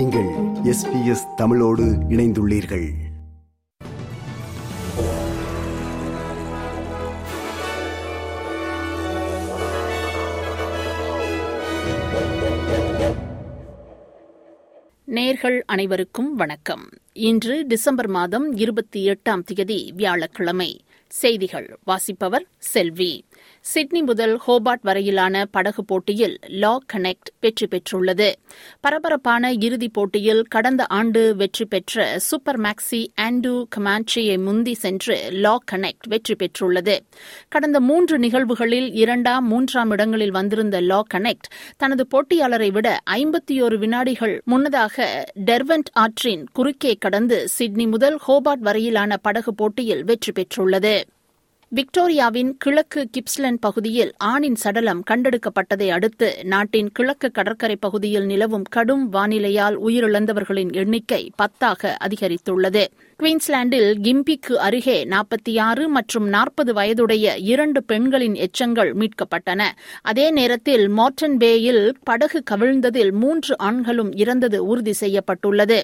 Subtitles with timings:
[0.00, 0.28] நீங்கள்
[0.62, 2.88] எஸ் தமிழோடு இணைந்துள்ளீர்கள்.
[15.06, 16.88] நேர்கள் அனைவருக்கும் வணக்கம்.
[17.12, 20.84] இன்று டிசம்பர் மாதம் இருபத்தி எட்டாம் தேதி வியாழக்கிழமை.
[21.08, 23.24] செய்திகள் வாசிப்பவர் செல்வி.
[23.60, 28.32] சிட்னி முதல் ஹோபார்ட் வரையிலான படகு போட்டியில் லா கனெக்ட் வெற்றி பெற்றுள்ளது.
[28.80, 36.08] பரபரப்பான இறுதிப் போட்டியில் கடந்த ஆண்டு வெற்றி பெற்ற சூப்பர் மேக்ஸி ஆண்டு கமான்ச்சியை முந்தி சென்று லா கனெக்ட்
[36.08, 36.98] வெற்றி பெற்றுள்ளது.
[37.48, 45.24] கடந்த மூன்று நிகழ்வுகளில் இரண்டாம் மூன்றாம் இடங்களில் வந்திருந்த லா கனெக்ட் தனது போட்டியாளரை விட ஐம்பத்தியோரு வினாடிகள் முன்னதாக
[45.44, 51.02] டெர்வென்ட் ஆற்றின் குறுக்கே கடந்து சிட்னி முதல் ஹோபார்ட் வரையிலான படகு போட்டியில் வெற்றி பெற்றுள்ளது.
[51.76, 59.76] விக்டோரியாவின் கிழக்கு கிப்ஸ்லண்ட் பகுதியில் ஆணின் சடலம் கண்டெடுக்கப்பட்டதை அடுத்து நாட்டின் கிழக்கு கடற்கரை பகுதியில் நிலவும் கடும் வானிலையால்
[59.86, 62.86] உயிரிழந்தவர்களின் எண்ணிக்கை பத்தாக அதிகரித்துள்ளது.
[63.20, 69.62] குயின்ஸ்லாண்டில் கிம்பிக்கு அருகே நாற்பத்தி ஆறு மற்றும் நாற்பது வயதுடைய இரண்டு பெண்களின் எச்சங்கள் மீட்கப்பட்டன.
[70.02, 75.78] அதே நேரத்தில் மார்டன் பேயில் படகு கவிழ்ந்ததில் மூன்று ஆண்களும் இறந்தது உறுதி செய்யப்பட்டுள்ளது.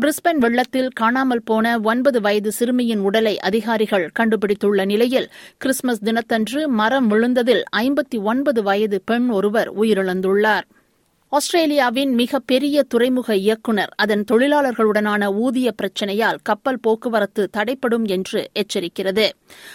[0.00, 7.64] பிரிஸ்பென் வெள்ளத்தில் காணாமல் போன ஒன்பது வயது சிறுமியின் உடலை அதிகாரிகள் கண்டுபிடித்துள்ள நிலையில் கிறிஸ்துமஸ் தினத்தன்று மரம் விழுந்ததில்
[7.76, 10.66] ஐம்பத்தி ஒன்பது வயது பெண் ஒருவர் உயிரிழந்துள்ளார்.
[11.36, 19.28] ஆஸ்திரேலியாவின் மிகப்பெரிய துறைமுக இயக்குநர் அதன் தொழிலாளர்களுடனான ஊதிய பிரச்சினையால் கப்பல் போக்குவரத்து தடைப்படும் என்று எச்சரிக்கிறது.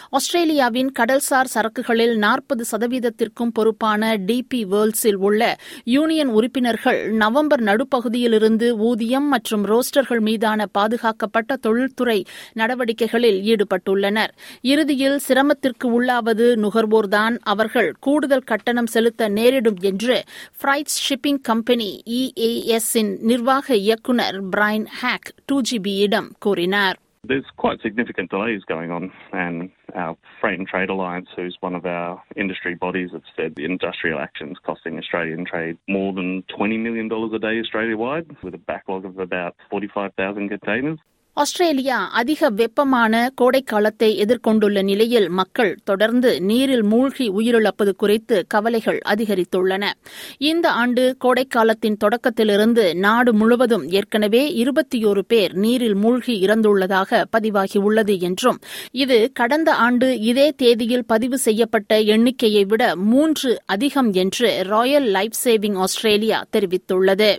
[0.10, 9.66] ஆஸ்திரேலியாவின் கடல்சார் சரக்குகளில் நாற்பது சதவீதத்திற்கும் பொறுப்பான டிபி வேர்ல்ஸில் உள்ள யூனியன் உறுப்பினர்கள் நவம்பர் நடுப்பகுதியிலிருந்து ஊதியம் மற்றும்
[9.66, 14.34] ரோஸ்டர்கள் மீதான பாதுகாக்கப்பட்ட தொழில்துறை நடவடிக்கைகளில் ஈடுபட்டுள்ளனர்.
[14.62, 20.24] இறுதியில் சிரமத்திற்கு உள்ளாவது நுகர்வோர்தான் அவர்கள் கூடுதல் கட்டணம் செலுத்த நேரிடும் என்று
[20.62, 28.31] ஃபிரைட்ஸ் ஷிப்பிங் கம்பெனி இஏஎஸ் இன் நிர்வாக இயக்குநர் பிரைன் ஹேக் டூ ஜிபியிடம் கூறினார் There's quite significant
[28.31, 33.11] delays going on, and our Freight and Trade Alliance, who's one of our industry bodies,
[33.13, 38.37] have said the industrial actions costing Australian trade more than $20 million a day Australia-wide,
[38.45, 41.01] with a backlog of about 45,000 containers.
[41.34, 49.90] Australia அதிக வெப்பமான கோடைக்காலத்தை எதிர்கொண்டுள்ள நிலையில் மக்கள் தொடர்ந்து நீரில் மூழ்கி உயிரிழப்பது குறித்து கவலைகள் அதிகரித்துள்ளன.
[50.38, 58.60] இந்த ஆண்டு கோடைக்காலத்தின் தொடக்கத்திலிருந்து நாடு முழுவதும் ஏற்கனவே இருபத்தியோரு பேர் நீரில் மூழ்கி இறந்துள்ளதாக பதிவாகியுள்ளது என்றும்
[58.92, 65.78] இது கடந்த ஆண்டு இதே தேதியில் பதிவு செய்யப்பட்ட எண்ணிக்கையை விட மூன்று அதிகம் என்று ராயல் லைஃப் சேவிங்
[65.78, 67.36] ஆஸ்திரேலியா தெரிவித்துள்ளது.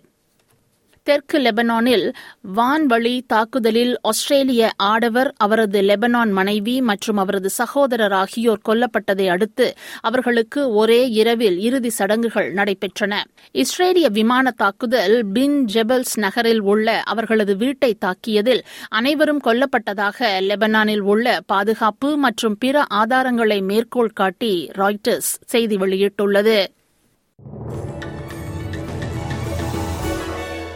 [1.06, 2.04] தெற்கு லெபனானில்
[2.56, 9.66] வான்வழி தாக்குதலில் ஆஸ்திரேலிய ஆடவர் அவரது லெபனான் மனைவி மற்றும் அவரது சகோதரர் ஆகியோர் கொல்லப்பட்டதை அடுத்து
[10.00, 13.12] அவர்களுக்கு ஒரே இரவில் இறுதி சடங்குகள் நடைபெற்றன.
[13.54, 22.10] இஸ்ரேலிய விமான தாக்குதல் பின் ஜெபல்ஸ் நகரில் உள்ள அவர்களது வீட்டை தாக்கியதில் அனைவரும் கொல்லப்பட்டதாக லெபனானில் உள்ள பாதுகாப்பு
[22.16, 26.58] மற்றும் பிற ஆதாரங்களை மேற்கோள் காட்டி ராய்டர்ஸ் செய்தி வெளியிட்டுள்ளது.